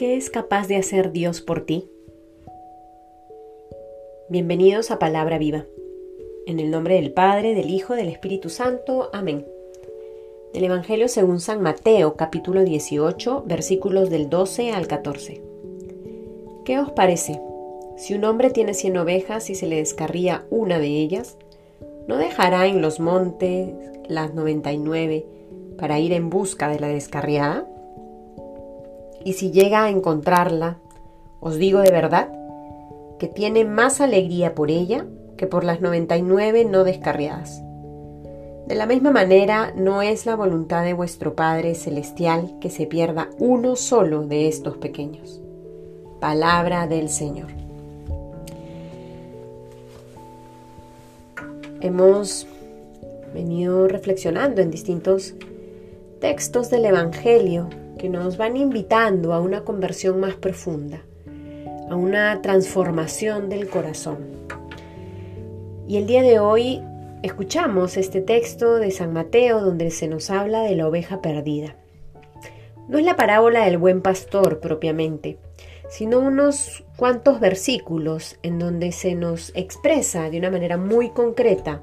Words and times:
¿Qué 0.00 0.16
es 0.16 0.30
capaz 0.30 0.66
de 0.66 0.76
hacer 0.76 1.12
Dios 1.12 1.42
por 1.42 1.66
ti? 1.66 1.90
Bienvenidos 4.30 4.90
a 4.90 4.98
Palabra 4.98 5.36
Viva. 5.36 5.66
En 6.46 6.58
el 6.58 6.70
nombre 6.70 6.94
del 6.94 7.12
Padre, 7.12 7.52
del 7.52 7.68
Hijo, 7.68 7.94
del 7.94 8.08
Espíritu 8.08 8.48
Santo. 8.48 9.10
Amén. 9.12 9.46
Del 10.54 10.64
Evangelio 10.64 11.06
según 11.06 11.38
San 11.38 11.60
Mateo, 11.60 12.16
capítulo 12.16 12.64
18, 12.64 13.44
versículos 13.46 14.08
del 14.08 14.30
12 14.30 14.72
al 14.72 14.86
14. 14.86 15.42
¿Qué 16.64 16.78
os 16.78 16.90
parece? 16.92 17.38
Si 17.98 18.14
un 18.14 18.24
hombre 18.24 18.48
tiene 18.48 18.72
cien 18.72 18.96
ovejas 18.96 19.50
y 19.50 19.54
se 19.54 19.66
le 19.66 19.76
descarría 19.76 20.46
una 20.48 20.78
de 20.78 20.88
ellas, 20.88 21.36
¿no 22.08 22.16
dejará 22.16 22.68
en 22.68 22.80
los 22.80 23.00
montes 23.00 23.74
las 24.08 24.32
99 24.32 25.26
para 25.76 25.98
ir 25.98 26.14
en 26.14 26.30
busca 26.30 26.70
de 26.70 26.80
la 26.80 26.88
descarriada? 26.88 27.69
Y 29.24 29.34
si 29.34 29.50
llega 29.50 29.84
a 29.84 29.90
encontrarla, 29.90 30.78
os 31.40 31.56
digo 31.56 31.80
de 31.80 31.90
verdad 31.90 32.30
que 33.18 33.28
tiene 33.28 33.64
más 33.64 34.00
alegría 34.00 34.54
por 34.54 34.70
ella 34.70 35.06
que 35.36 35.46
por 35.46 35.64
las 35.64 35.80
99 35.80 36.64
no 36.64 36.84
descarriadas. 36.84 37.62
De 38.66 38.74
la 38.76 38.86
misma 38.86 39.10
manera, 39.10 39.72
no 39.74 40.00
es 40.00 40.26
la 40.26 40.36
voluntad 40.36 40.84
de 40.84 40.94
vuestro 40.94 41.34
Padre 41.34 41.74
Celestial 41.74 42.56
que 42.60 42.70
se 42.70 42.86
pierda 42.86 43.28
uno 43.38 43.74
solo 43.74 44.26
de 44.26 44.48
estos 44.48 44.76
pequeños. 44.76 45.40
Palabra 46.20 46.86
del 46.86 47.08
Señor. 47.08 47.48
Hemos 51.80 52.46
venido 53.34 53.88
reflexionando 53.88 54.60
en 54.60 54.70
distintos 54.70 55.34
textos 56.20 56.70
del 56.70 56.84
Evangelio 56.84 57.70
que 58.00 58.08
nos 58.08 58.38
van 58.38 58.56
invitando 58.56 59.34
a 59.34 59.40
una 59.40 59.62
conversión 59.62 60.20
más 60.20 60.34
profunda, 60.34 61.02
a 61.90 61.96
una 61.96 62.40
transformación 62.40 63.50
del 63.50 63.68
corazón. 63.68 64.26
Y 65.86 65.98
el 65.98 66.06
día 66.06 66.22
de 66.22 66.38
hoy 66.38 66.82
escuchamos 67.22 67.98
este 67.98 68.22
texto 68.22 68.76
de 68.76 68.90
San 68.90 69.12
Mateo 69.12 69.60
donde 69.60 69.90
se 69.90 70.08
nos 70.08 70.30
habla 70.30 70.62
de 70.62 70.76
la 70.76 70.88
oveja 70.88 71.20
perdida. 71.20 71.76
No 72.88 72.96
es 72.96 73.04
la 73.04 73.16
parábola 73.16 73.66
del 73.66 73.76
buen 73.76 74.00
pastor 74.00 74.60
propiamente, 74.60 75.36
sino 75.90 76.20
unos 76.20 76.84
cuantos 76.96 77.38
versículos 77.38 78.38
en 78.42 78.58
donde 78.58 78.92
se 78.92 79.14
nos 79.14 79.52
expresa 79.54 80.30
de 80.30 80.38
una 80.38 80.50
manera 80.50 80.78
muy 80.78 81.10
concreta 81.10 81.82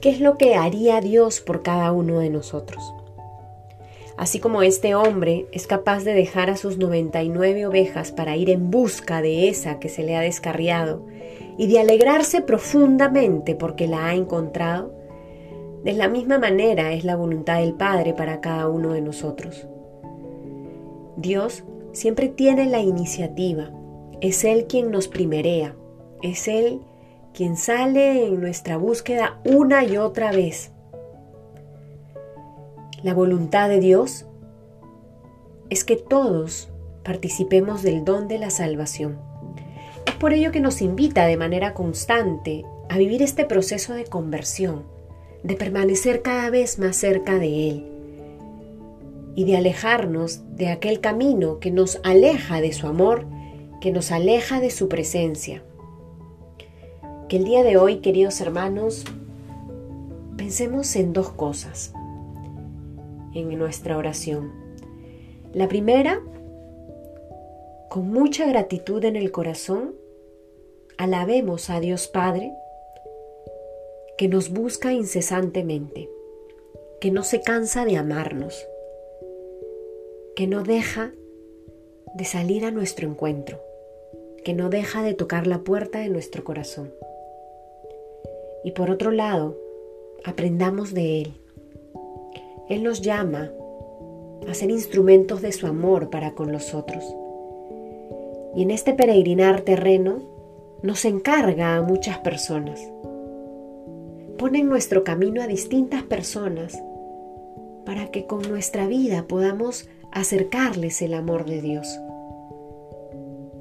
qué 0.00 0.10
es 0.10 0.20
lo 0.20 0.38
que 0.38 0.54
haría 0.54 1.00
Dios 1.00 1.40
por 1.40 1.64
cada 1.64 1.90
uno 1.90 2.20
de 2.20 2.30
nosotros. 2.30 2.95
Así 4.16 4.40
como 4.40 4.62
este 4.62 4.94
hombre 4.94 5.46
es 5.52 5.66
capaz 5.66 6.02
de 6.04 6.14
dejar 6.14 6.48
a 6.48 6.56
sus 6.56 6.78
99 6.78 7.66
ovejas 7.66 8.12
para 8.12 8.36
ir 8.36 8.48
en 8.48 8.70
busca 8.70 9.20
de 9.20 9.48
esa 9.48 9.78
que 9.78 9.90
se 9.90 10.02
le 10.02 10.16
ha 10.16 10.20
descarriado 10.20 11.04
y 11.58 11.66
de 11.66 11.80
alegrarse 11.80 12.40
profundamente 12.40 13.54
porque 13.54 13.86
la 13.86 14.06
ha 14.06 14.14
encontrado, 14.14 14.94
de 15.84 15.92
la 15.92 16.08
misma 16.08 16.38
manera 16.38 16.92
es 16.92 17.04
la 17.04 17.14
voluntad 17.14 17.60
del 17.60 17.74
Padre 17.74 18.14
para 18.14 18.40
cada 18.40 18.68
uno 18.68 18.92
de 18.92 19.02
nosotros. 19.02 19.68
Dios 21.16 21.64
siempre 21.92 22.28
tiene 22.28 22.66
la 22.66 22.80
iniciativa, 22.80 23.70
es 24.20 24.44
Él 24.44 24.66
quien 24.66 24.90
nos 24.90 25.08
primerea, 25.08 25.76
es 26.22 26.48
Él 26.48 26.80
quien 27.34 27.56
sale 27.56 28.26
en 28.26 28.40
nuestra 28.40 28.78
búsqueda 28.78 29.40
una 29.44 29.84
y 29.84 29.98
otra 29.98 30.32
vez 30.32 30.72
la 33.06 33.14
voluntad 33.14 33.68
de 33.68 33.78
Dios 33.78 34.26
es 35.70 35.84
que 35.84 35.94
todos 35.94 36.70
participemos 37.04 37.84
del 37.84 38.04
don 38.04 38.26
de 38.26 38.36
la 38.36 38.50
salvación. 38.50 39.20
Es 40.04 40.14
por 40.14 40.32
ello 40.32 40.50
que 40.50 40.58
nos 40.58 40.82
invita 40.82 41.24
de 41.24 41.36
manera 41.36 41.72
constante 41.72 42.64
a 42.88 42.98
vivir 42.98 43.22
este 43.22 43.44
proceso 43.44 43.94
de 43.94 44.06
conversión, 44.06 44.82
de 45.44 45.54
permanecer 45.54 46.22
cada 46.22 46.50
vez 46.50 46.80
más 46.80 46.96
cerca 46.96 47.38
de 47.38 47.68
Él 47.68 47.86
y 49.36 49.44
de 49.44 49.56
alejarnos 49.56 50.40
de 50.56 50.70
aquel 50.70 50.98
camino 50.98 51.60
que 51.60 51.70
nos 51.70 52.00
aleja 52.02 52.60
de 52.60 52.72
su 52.72 52.88
amor, 52.88 53.24
que 53.80 53.92
nos 53.92 54.10
aleja 54.10 54.58
de 54.58 54.70
su 54.70 54.88
presencia. 54.88 55.62
Que 57.28 57.36
el 57.36 57.44
día 57.44 57.62
de 57.62 57.76
hoy, 57.76 57.98
queridos 57.98 58.40
hermanos, 58.40 59.04
pensemos 60.36 60.96
en 60.96 61.12
dos 61.12 61.30
cosas 61.30 61.92
en 63.36 63.58
nuestra 63.58 63.96
oración. 63.96 64.52
La 65.52 65.68
primera, 65.68 66.20
con 67.88 68.10
mucha 68.10 68.46
gratitud 68.46 69.04
en 69.04 69.16
el 69.16 69.30
corazón, 69.30 69.94
alabemos 70.98 71.70
a 71.70 71.80
Dios 71.80 72.08
Padre 72.08 72.52
que 74.18 74.28
nos 74.28 74.50
busca 74.50 74.92
incesantemente, 74.92 76.08
que 77.00 77.10
no 77.10 77.22
se 77.22 77.42
cansa 77.42 77.84
de 77.84 77.96
amarnos, 77.96 78.66
que 80.34 80.46
no 80.46 80.62
deja 80.62 81.12
de 82.14 82.24
salir 82.24 82.64
a 82.64 82.70
nuestro 82.70 83.06
encuentro, 83.08 83.60
que 84.44 84.54
no 84.54 84.70
deja 84.70 85.02
de 85.02 85.12
tocar 85.12 85.46
la 85.46 85.58
puerta 85.58 85.98
de 85.98 86.08
nuestro 86.08 86.44
corazón. 86.44 86.94
Y 88.64 88.72
por 88.72 88.90
otro 88.90 89.10
lado, 89.10 89.56
aprendamos 90.24 90.94
de 90.94 91.20
Él 91.20 91.34
él 92.68 92.82
nos 92.82 93.00
llama 93.00 93.50
a 94.48 94.54
ser 94.54 94.70
instrumentos 94.70 95.40
de 95.40 95.52
su 95.52 95.66
amor 95.66 96.10
para 96.10 96.32
con 96.32 96.50
los 96.52 96.74
otros. 96.74 97.04
Y 98.54 98.62
en 98.62 98.70
este 98.70 98.92
peregrinar 98.92 99.60
terreno 99.60 100.22
nos 100.82 101.04
encarga 101.04 101.76
a 101.76 101.82
muchas 101.82 102.18
personas. 102.18 102.80
Pone 104.38 104.60
en 104.60 104.68
nuestro 104.68 105.04
camino 105.04 105.42
a 105.42 105.46
distintas 105.46 106.02
personas 106.02 106.80
para 107.84 108.10
que 108.10 108.26
con 108.26 108.42
nuestra 108.42 108.86
vida 108.86 109.26
podamos 109.28 109.88
acercarles 110.10 111.02
el 111.02 111.14
amor 111.14 111.44
de 111.44 111.62
Dios. 111.62 112.00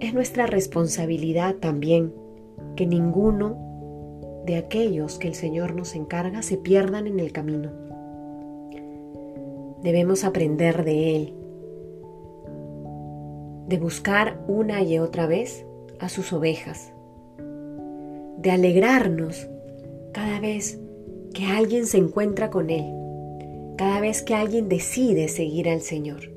Es 0.00 0.14
nuestra 0.14 0.46
responsabilidad 0.46 1.56
también 1.56 2.14
que 2.74 2.86
ninguno 2.86 4.42
de 4.46 4.56
aquellos 4.56 5.18
que 5.18 5.28
el 5.28 5.34
Señor 5.34 5.74
nos 5.74 5.94
encarga 5.94 6.42
se 6.42 6.56
pierdan 6.56 7.06
en 7.06 7.20
el 7.20 7.32
camino 7.32 7.83
debemos 9.84 10.24
aprender 10.24 10.82
de 10.82 11.14
Él, 11.14 11.34
de 13.68 13.78
buscar 13.78 14.42
una 14.48 14.82
y 14.82 14.98
otra 14.98 15.26
vez 15.26 15.66
a 16.00 16.08
sus 16.08 16.32
ovejas, 16.32 16.90
de 18.38 18.50
alegrarnos 18.50 19.46
cada 20.14 20.40
vez 20.40 20.80
que 21.34 21.44
alguien 21.44 21.84
se 21.84 21.98
encuentra 21.98 22.48
con 22.48 22.70
Él, 22.70 22.94
cada 23.76 24.00
vez 24.00 24.22
que 24.22 24.34
alguien 24.34 24.70
decide 24.70 25.28
seguir 25.28 25.68
al 25.68 25.82
Señor, 25.82 26.32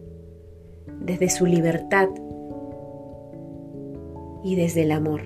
desde 0.99 1.29
su 1.29 1.45
libertad 1.45 2.09
y 4.43 4.55
desde 4.55 4.81
el 4.81 4.91
amor. 4.91 5.21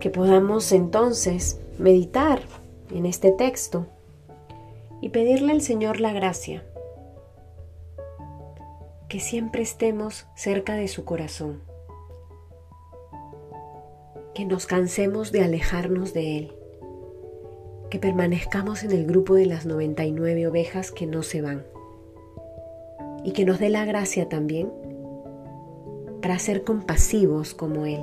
Que 0.00 0.08
podamos 0.08 0.72
entonces 0.72 1.60
meditar 1.78 2.40
en 2.90 3.04
este 3.04 3.32
texto 3.32 3.84
y 5.00 5.10
pedirle 5.10 5.52
al 5.52 5.62
Señor 5.62 6.00
la 6.00 6.12
gracia, 6.12 6.62
que 9.08 9.20
siempre 9.20 9.62
estemos 9.62 10.26
cerca 10.34 10.74
de 10.74 10.88
su 10.88 11.04
corazón, 11.04 11.62
que 14.34 14.44
nos 14.44 14.66
cansemos 14.66 15.32
de 15.32 15.42
alejarnos 15.42 16.12
de 16.12 16.38
Él, 16.38 16.52
que 17.90 17.98
permanezcamos 17.98 18.84
en 18.84 18.92
el 18.92 19.04
grupo 19.04 19.34
de 19.34 19.46
las 19.46 19.66
99 19.66 20.46
ovejas 20.46 20.92
que 20.92 21.06
no 21.06 21.22
se 21.22 21.42
van. 21.42 21.64
Y 23.24 23.32
que 23.32 23.44
nos 23.44 23.58
dé 23.58 23.68
la 23.68 23.84
gracia 23.84 24.28
también 24.28 24.72
para 26.22 26.38
ser 26.38 26.62
compasivos 26.62 27.52
como 27.52 27.84
Él. 27.84 28.02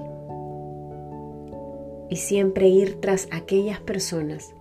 Y 2.10 2.18
siempre 2.18 2.68
ir 2.68 3.00
tras 3.00 3.28
aquellas 3.32 3.80
personas 3.80 4.54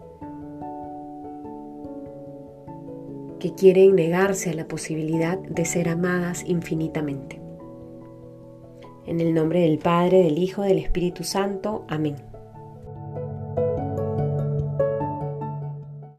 que 3.46 3.54
quieren 3.54 3.94
negarse 3.94 4.50
a 4.50 4.54
la 4.54 4.66
posibilidad 4.66 5.38
de 5.38 5.64
ser 5.64 5.88
amadas 5.88 6.42
infinitamente. 6.44 7.40
En 9.06 9.20
el 9.20 9.34
nombre 9.34 9.60
del 9.60 9.78
Padre, 9.78 10.24
del 10.24 10.38
Hijo, 10.38 10.62
del 10.62 10.78
Espíritu 10.78 11.22
Santo. 11.22 11.84
Amén. 11.88 12.16